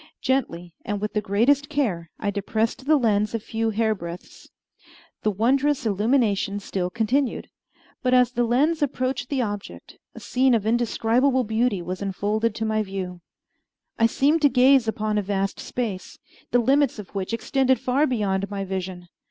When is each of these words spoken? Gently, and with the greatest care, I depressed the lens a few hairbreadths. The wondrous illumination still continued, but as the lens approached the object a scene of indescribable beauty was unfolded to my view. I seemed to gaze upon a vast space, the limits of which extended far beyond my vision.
Gently, 0.19 0.73
and 0.83 0.99
with 0.99 1.13
the 1.13 1.21
greatest 1.21 1.69
care, 1.69 2.09
I 2.19 2.31
depressed 2.31 2.87
the 2.87 2.97
lens 2.97 3.35
a 3.35 3.39
few 3.39 3.69
hairbreadths. 3.69 4.49
The 5.21 5.29
wondrous 5.29 5.85
illumination 5.85 6.59
still 6.59 6.89
continued, 6.89 7.49
but 8.01 8.11
as 8.11 8.31
the 8.31 8.43
lens 8.43 8.81
approached 8.81 9.29
the 9.29 9.43
object 9.43 9.99
a 10.15 10.19
scene 10.19 10.55
of 10.55 10.65
indescribable 10.65 11.43
beauty 11.43 11.83
was 11.83 12.01
unfolded 12.01 12.55
to 12.55 12.65
my 12.65 12.81
view. 12.81 13.21
I 13.99 14.07
seemed 14.07 14.41
to 14.41 14.49
gaze 14.49 14.87
upon 14.87 15.19
a 15.19 15.21
vast 15.21 15.59
space, 15.59 16.17
the 16.49 16.57
limits 16.57 16.97
of 16.97 17.13
which 17.13 17.31
extended 17.31 17.79
far 17.79 18.07
beyond 18.07 18.49
my 18.49 18.65
vision. 18.65 19.07